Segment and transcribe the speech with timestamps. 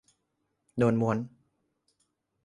[0.77, 1.17] โดนม้วน